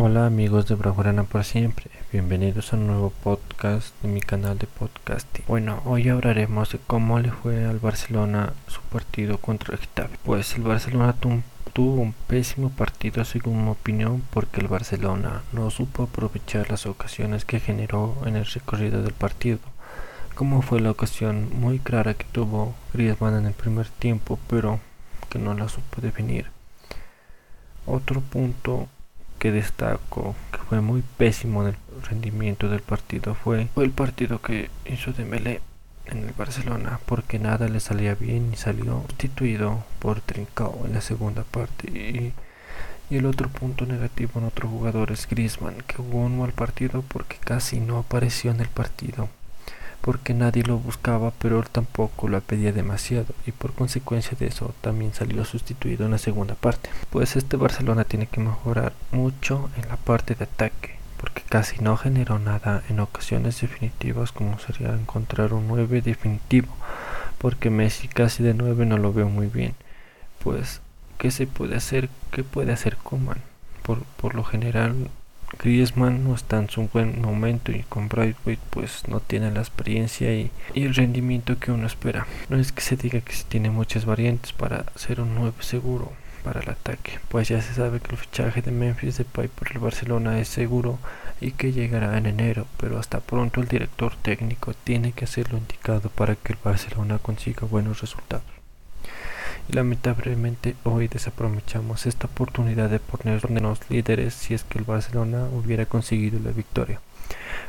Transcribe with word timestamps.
Hola 0.00 0.26
amigos 0.26 0.68
de 0.68 0.76
Bravurana 0.76 1.24
por 1.24 1.42
siempre, 1.42 1.90
bienvenidos 2.12 2.72
a 2.72 2.76
un 2.76 2.86
nuevo 2.86 3.10
podcast 3.24 4.00
de 4.00 4.06
mi 4.06 4.20
canal 4.20 4.56
de 4.56 4.68
podcasting. 4.68 5.44
Bueno, 5.48 5.82
hoy 5.86 6.08
hablaremos 6.08 6.70
de 6.70 6.78
cómo 6.86 7.18
le 7.18 7.32
fue 7.32 7.64
al 7.64 7.80
Barcelona 7.80 8.52
su 8.68 8.80
partido 8.82 9.38
contra 9.38 9.74
el 9.74 9.80
Getafe. 9.80 10.16
Pues 10.24 10.54
el 10.54 10.62
Barcelona 10.62 11.16
tuvo 11.72 12.00
un 12.00 12.14
pésimo 12.28 12.70
partido 12.70 13.24
según 13.24 13.64
mi 13.64 13.70
opinión 13.70 14.22
porque 14.30 14.60
el 14.60 14.68
Barcelona 14.68 15.42
no 15.50 15.68
supo 15.68 16.04
aprovechar 16.04 16.70
las 16.70 16.86
ocasiones 16.86 17.44
que 17.44 17.58
generó 17.58 18.18
en 18.24 18.36
el 18.36 18.46
recorrido 18.46 19.02
del 19.02 19.14
partido. 19.14 19.58
Como 20.36 20.62
fue 20.62 20.80
la 20.80 20.92
ocasión 20.92 21.50
muy 21.58 21.80
clara 21.80 22.14
que 22.14 22.24
tuvo 22.30 22.76
Griezmann 22.94 23.34
en 23.34 23.46
el 23.46 23.52
primer 23.52 23.88
tiempo, 23.88 24.38
pero 24.48 24.78
que 25.28 25.40
no 25.40 25.54
la 25.54 25.68
supo 25.68 26.00
definir. 26.00 26.52
Otro 27.84 28.20
punto 28.20 28.86
que 29.38 29.52
destaco 29.52 30.34
que 30.52 30.58
fue 30.58 30.80
muy 30.80 31.02
pésimo 31.16 31.62
en 31.62 31.68
el 31.68 31.76
rendimiento 32.08 32.68
del 32.68 32.80
partido 32.80 33.34
fue, 33.34 33.68
el 33.76 33.90
partido 33.90 34.40
que 34.40 34.70
hizo 34.86 35.12
Dembélé 35.12 35.60
en 36.06 36.18
el 36.18 36.32
Barcelona 36.32 37.00
porque 37.06 37.38
nada 37.38 37.68
le 37.68 37.80
salía 37.80 38.14
bien 38.14 38.50
y 38.52 38.56
salió 38.56 39.04
sustituido 39.08 39.84
por 39.98 40.20
Trincao 40.20 40.82
en 40.86 40.94
la 40.94 41.00
segunda 41.00 41.44
parte. 41.44 41.90
Y, 41.90 42.32
y 43.10 43.16
el 43.16 43.26
otro 43.26 43.48
punto 43.48 43.86
negativo 43.86 44.32
en 44.36 44.46
otro 44.46 44.68
jugador 44.68 45.12
es 45.12 45.28
Griezmann 45.28 45.82
que 45.86 45.96
jugó 45.96 46.20
un 46.20 46.38
mal 46.38 46.52
partido 46.52 47.02
porque 47.02 47.36
casi 47.36 47.80
no 47.80 47.98
apareció 47.98 48.50
en 48.50 48.60
el 48.60 48.68
partido 48.68 49.28
porque 50.00 50.34
nadie 50.34 50.62
lo 50.62 50.78
buscaba, 50.78 51.32
pero 51.38 51.58
él 51.58 51.68
tampoco 51.70 52.28
lo 52.28 52.40
pedía 52.40 52.72
demasiado 52.72 53.34
y 53.46 53.52
por 53.52 53.72
consecuencia 53.72 54.36
de 54.38 54.46
eso 54.46 54.74
también 54.80 55.12
salió 55.12 55.44
sustituido 55.44 56.04
en 56.04 56.12
la 56.12 56.18
segunda 56.18 56.54
parte. 56.54 56.90
Pues 57.10 57.36
este 57.36 57.56
Barcelona 57.56 58.04
tiene 58.04 58.26
que 58.26 58.40
mejorar 58.40 58.92
mucho 59.12 59.70
en 59.76 59.88
la 59.88 59.96
parte 59.96 60.34
de 60.34 60.44
ataque, 60.44 60.96
porque 61.20 61.42
casi 61.42 61.82
no 61.82 61.96
generó 61.96 62.38
nada 62.38 62.82
en 62.88 63.00
ocasiones 63.00 63.60
definitivas 63.60 64.32
como 64.32 64.58
sería 64.58 64.94
encontrar 64.94 65.52
un 65.52 65.68
9 65.68 66.00
definitivo, 66.00 66.68
porque 67.38 67.70
Messi 67.70 68.08
casi 68.08 68.42
de 68.42 68.54
9 68.54 68.86
no 68.86 68.98
lo 68.98 69.12
veo 69.12 69.28
muy 69.28 69.46
bien. 69.46 69.74
Pues, 70.42 70.80
¿qué 71.18 71.30
se 71.30 71.46
puede 71.46 71.76
hacer? 71.76 72.08
¿Qué 72.30 72.44
puede 72.44 72.72
hacer 72.72 72.96
Coman? 72.96 73.38
Por, 73.82 74.02
por 74.20 74.34
lo 74.34 74.44
general 74.44 75.10
Griezmann 75.56 76.24
no 76.24 76.34
está 76.34 76.58
en 76.58 76.68
su 76.68 76.88
buen 76.88 77.22
momento 77.22 77.72
y 77.72 77.82
con 77.84 78.08
Brightway 78.08 78.58
pues 78.70 79.08
no 79.08 79.20
tiene 79.20 79.50
la 79.50 79.60
experiencia 79.60 80.34
y, 80.34 80.50
el 80.74 80.94
rendimiento 80.94 81.58
que 81.58 81.72
uno 81.72 81.86
espera. 81.86 82.26
No 82.48 82.58
es 82.58 82.72
que 82.72 82.82
se 82.82 82.96
diga 82.96 83.20
que 83.20 83.32
se 83.32 83.44
tiene 83.44 83.70
muchas 83.70 84.04
variantes 84.04 84.52
para 84.52 84.84
ser 84.94 85.20
un 85.20 85.34
nuevo 85.34 85.60
seguro 85.62 86.12
para 86.44 86.60
el 86.60 86.70
ataque, 86.70 87.18
pues 87.28 87.48
ya 87.48 87.60
se 87.60 87.74
sabe 87.74 88.00
que 88.00 88.12
el 88.12 88.18
fichaje 88.18 88.62
de 88.62 88.70
Memphis 88.70 89.18
Depay 89.18 89.48
por 89.48 89.72
el 89.72 89.78
Barcelona 89.78 90.38
es 90.38 90.48
seguro 90.48 90.98
y 91.40 91.50
que 91.52 91.72
llegará 91.72 92.16
en 92.16 92.26
enero, 92.26 92.66
pero 92.78 92.98
hasta 92.98 93.20
pronto 93.20 93.60
el 93.60 93.68
director 93.68 94.14
técnico 94.22 94.72
tiene 94.72 95.12
que 95.12 95.24
hacer 95.24 95.52
lo 95.52 95.58
indicado 95.58 96.10
para 96.10 96.36
que 96.36 96.52
el 96.52 96.58
Barcelona 96.62 97.18
consiga 97.18 97.66
buenos 97.66 98.00
resultados 98.00 98.57
lamentablemente 99.68 100.74
hoy 100.84 101.08
desaprovechamos 101.08 102.06
esta 102.06 102.26
oportunidad 102.26 102.90
de 102.90 103.00
ponernos 103.00 103.78
líderes 103.90 104.34
si 104.34 104.54
es 104.54 104.64
que 104.64 104.78
el 104.78 104.84
Barcelona 104.84 105.46
hubiera 105.52 105.86
conseguido 105.86 106.40
la 106.40 106.50
victoria. 106.50 107.00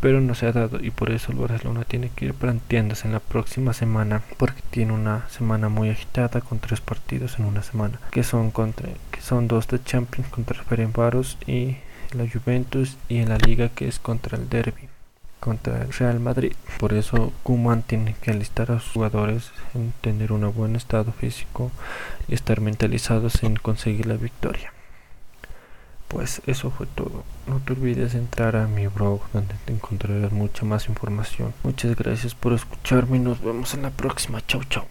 Pero 0.00 0.20
no 0.20 0.34
se 0.34 0.46
ha 0.46 0.52
dado 0.52 0.82
y 0.82 0.90
por 0.90 1.10
eso 1.10 1.30
el 1.30 1.38
Barcelona 1.38 1.84
tiene 1.84 2.10
que 2.14 2.26
ir 2.26 2.34
planteándose 2.34 3.06
en 3.06 3.12
la 3.12 3.20
próxima 3.20 3.72
semana 3.72 4.22
porque 4.38 4.62
tiene 4.70 4.92
una 4.92 5.28
semana 5.28 5.68
muy 5.68 5.90
agitada 5.90 6.40
con 6.40 6.58
tres 6.58 6.80
partidos 6.80 7.38
en 7.38 7.44
una 7.44 7.62
semana 7.62 8.00
que 8.10 8.24
son 8.24 8.50
contra 8.50 8.88
que 9.10 9.20
son 9.20 9.48
dos 9.48 9.68
de 9.68 9.82
Champions 9.82 10.28
contra 10.30 10.64
Ferencváros 10.64 11.36
y 11.46 11.76
la 12.12 12.24
Juventus 12.28 12.96
y 13.08 13.18
en 13.18 13.28
la 13.28 13.38
liga 13.38 13.68
que 13.68 13.86
es 13.86 13.98
contra 13.98 14.38
el 14.38 14.48
Derby 14.48 14.88
contra 15.42 15.82
el 15.82 15.92
Real 15.92 16.20
Madrid. 16.20 16.52
Por 16.78 16.92
eso 16.92 17.32
Kuman 17.42 17.82
tiene 17.82 18.14
que 18.22 18.30
alistar 18.30 18.70
a 18.70 18.78
sus 18.78 18.92
jugadores 18.92 19.50
en 19.74 19.92
tener 20.00 20.30
un 20.30 20.50
buen 20.54 20.76
estado 20.76 21.10
físico 21.10 21.72
y 22.28 22.34
estar 22.34 22.60
mentalizados 22.60 23.42
en 23.42 23.56
conseguir 23.56 24.06
la 24.06 24.14
victoria. 24.14 24.72
Pues 26.06 26.42
eso 26.46 26.70
fue 26.70 26.86
todo. 26.86 27.24
No 27.48 27.58
te 27.58 27.72
olvides 27.72 28.14
entrar 28.14 28.54
a 28.54 28.68
mi 28.68 28.86
blog 28.86 29.20
donde 29.32 29.54
te 29.64 29.72
encontrarás 29.72 30.30
mucha 30.30 30.64
más 30.64 30.88
información. 30.88 31.52
Muchas 31.64 31.96
gracias 31.96 32.36
por 32.36 32.52
escucharme 32.52 33.16
y 33.16 33.20
nos 33.20 33.42
vemos 33.42 33.74
en 33.74 33.82
la 33.82 33.90
próxima. 33.90 34.46
Chau 34.46 34.62
chau. 34.64 34.84